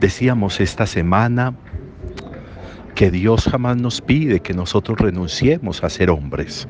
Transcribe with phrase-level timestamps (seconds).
[0.00, 1.54] Decíamos esta semana
[2.94, 6.68] que Dios jamás nos pide que nosotros renunciemos a ser hombres.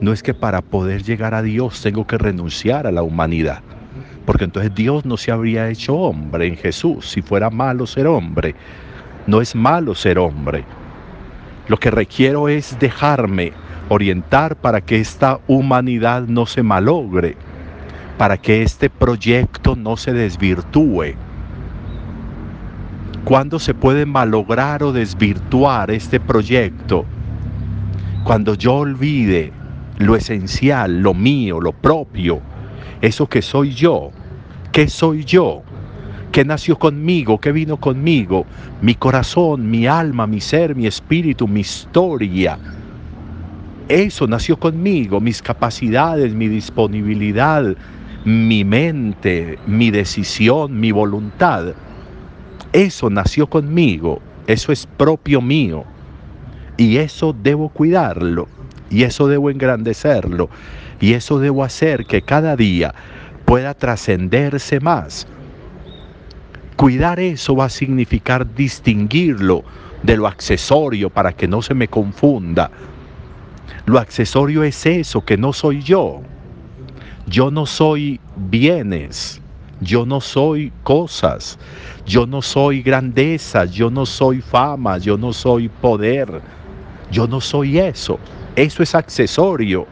[0.00, 3.62] No es que para poder llegar a Dios tengo que renunciar a la humanidad,
[4.24, 8.56] porque entonces Dios no se habría hecho hombre en Jesús si fuera malo ser hombre.
[9.28, 10.64] No es malo ser hombre.
[11.68, 13.52] Lo que requiero es dejarme
[13.88, 17.36] orientar para que esta humanidad no se malogre,
[18.18, 21.14] para que este proyecto no se desvirtúe
[23.26, 27.04] ¿Cuándo se puede malograr o desvirtuar este proyecto?
[28.22, 29.52] Cuando yo olvide
[29.98, 32.40] lo esencial, lo mío, lo propio,
[33.00, 34.12] eso que soy yo.
[34.70, 35.64] ¿Qué soy yo?
[36.30, 37.40] ¿Qué nació conmigo?
[37.40, 38.46] ¿Qué vino conmigo?
[38.80, 42.56] Mi corazón, mi alma, mi ser, mi espíritu, mi historia.
[43.88, 47.74] Eso nació conmigo, mis capacidades, mi disponibilidad,
[48.24, 51.74] mi mente, mi decisión, mi voluntad.
[52.72, 55.84] Eso nació conmigo, eso es propio mío.
[56.76, 58.48] Y eso debo cuidarlo,
[58.90, 60.50] y eso debo engrandecerlo,
[61.00, 62.94] y eso debo hacer que cada día
[63.44, 65.26] pueda trascenderse más.
[66.76, 69.64] Cuidar eso va a significar distinguirlo
[70.02, 72.70] de lo accesorio para que no se me confunda.
[73.86, 76.20] Lo accesorio es eso, que no soy yo.
[77.26, 79.40] Yo no soy bienes,
[79.80, 81.58] yo no soy cosas,
[82.06, 86.40] yo no soy grandeza, yo no soy fama, yo no soy poder,
[87.10, 88.18] yo no soy eso.
[88.54, 89.86] Eso es accesorio.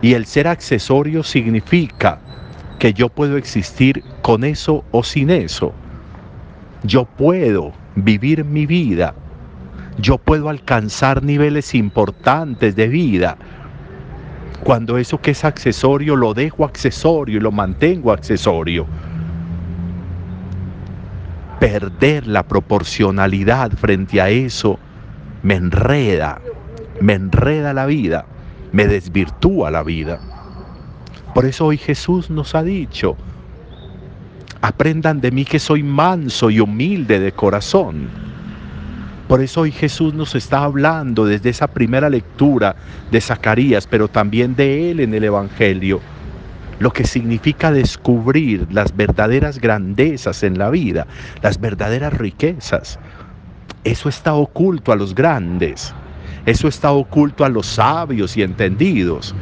[0.00, 2.20] Y el ser accesorio significa
[2.78, 5.74] que yo puedo existir con eso o sin eso.
[6.82, 9.14] Yo puedo vivir mi vida.
[9.98, 13.36] Yo puedo alcanzar niveles importantes de vida
[14.62, 18.86] cuando eso que es accesorio lo dejo accesorio y lo mantengo accesorio.
[21.58, 24.78] Perder la proporcionalidad frente a eso
[25.42, 26.40] me enreda,
[27.00, 28.26] me enreda la vida,
[28.72, 30.20] me desvirtúa la vida.
[31.34, 33.16] Por eso hoy Jesús nos ha dicho,
[34.60, 38.29] aprendan de mí que soy manso y humilde de corazón
[39.30, 42.74] por eso hoy Jesús nos está hablando desde esa primera lectura
[43.12, 46.00] de Zacarías, pero también de Él en el Evangelio,
[46.80, 51.06] lo que significa descubrir las verdaderas grandezas en la vida,
[51.42, 52.98] las verdaderas riquezas.
[53.84, 55.94] Eso está oculto a los grandes,
[56.44, 59.32] eso está oculto a los sabios y entendidos,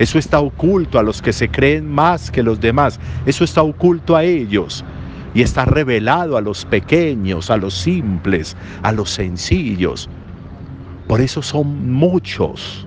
[0.00, 4.16] eso está oculto a los que se creen más que los demás, eso está oculto
[4.16, 4.84] a ellos
[5.36, 10.08] y está revelado a los pequeños, a los simples, a los sencillos.
[11.06, 12.86] Por eso son muchos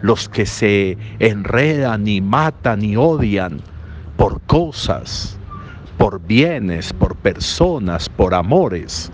[0.00, 3.60] los que se enredan y matan y odian
[4.16, 5.36] por cosas,
[5.98, 9.10] por bienes, por personas, por amores.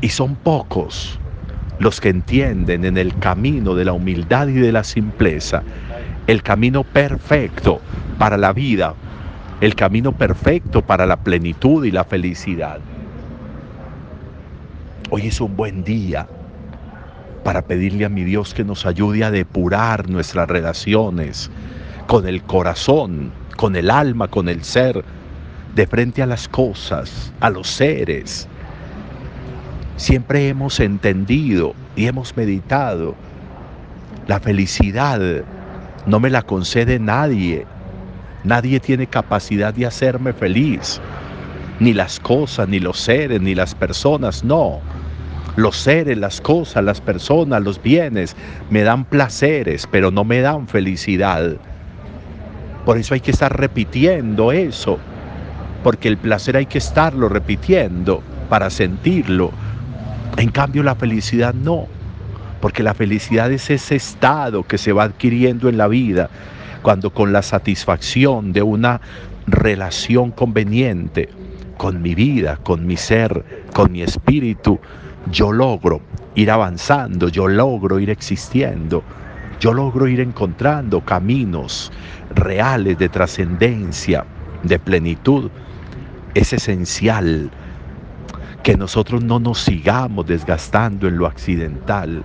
[0.00, 1.18] Y son pocos
[1.80, 5.64] los que entienden en el camino de la humildad y de la simpleza,
[6.28, 7.80] el camino perfecto
[8.20, 8.94] para la vida,
[9.60, 12.78] el camino perfecto para la plenitud y la felicidad.
[15.10, 16.28] Hoy es un buen día
[17.42, 21.50] para pedirle a mi Dios que nos ayude a depurar nuestras relaciones
[22.06, 25.04] con el corazón, con el alma, con el ser,
[25.74, 28.46] de frente a las cosas, a los seres.
[29.96, 33.16] Siempre hemos entendido y hemos meditado,
[34.28, 35.20] la felicidad
[36.06, 37.66] no me la concede nadie,
[38.48, 41.02] Nadie tiene capacidad de hacerme feliz.
[41.80, 44.80] Ni las cosas, ni los seres, ni las personas, no.
[45.56, 48.34] Los seres, las cosas, las personas, los bienes
[48.70, 51.58] me dan placeres, pero no me dan felicidad.
[52.86, 54.98] Por eso hay que estar repitiendo eso,
[55.84, 59.50] porque el placer hay que estarlo repitiendo para sentirlo.
[60.38, 61.86] En cambio la felicidad no,
[62.62, 66.30] porque la felicidad es ese estado que se va adquiriendo en la vida
[66.82, 69.00] cuando con la satisfacción de una
[69.46, 71.28] relación conveniente
[71.76, 74.78] con mi vida, con mi ser, con mi espíritu,
[75.30, 76.00] yo logro
[76.34, 79.02] ir avanzando, yo logro ir existiendo,
[79.60, 81.92] yo logro ir encontrando caminos
[82.34, 84.24] reales de trascendencia,
[84.62, 85.50] de plenitud.
[86.34, 87.50] Es esencial
[88.62, 92.24] que nosotros no nos sigamos desgastando en lo accidental,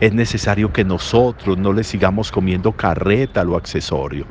[0.00, 4.26] es necesario que nosotros no le sigamos comiendo carreta a lo accesorio.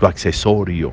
[0.00, 0.92] Lo accesorio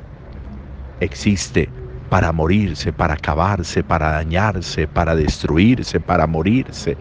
[1.00, 1.68] existe
[2.08, 6.96] para morirse, para acabarse, para dañarse, para destruirse, para morirse.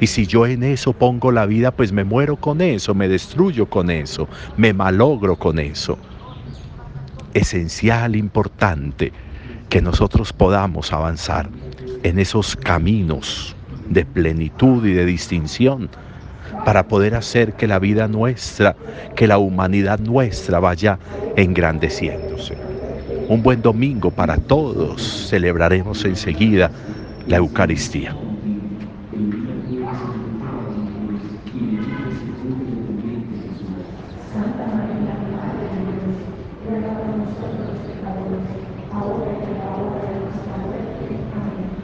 [0.00, 3.66] Y si yo en eso pongo la vida, pues me muero con eso, me destruyo
[3.66, 5.98] con eso, me malogro con eso.
[7.34, 9.12] esencial, importante,
[9.70, 11.48] que nosotros podamos avanzar
[12.02, 13.56] en esos caminos
[13.92, 15.88] de plenitud y de distinción
[16.64, 18.76] para poder hacer que la vida nuestra,
[19.16, 20.98] que la humanidad nuestra vaya
[21.36, 22.56] engrandeciéndose.
[23.28, 25.28] Un buen domingo para todos.
[25.28, 26.70] Celebraremos enseguida
[27.26, 28.14] la Eucaristía.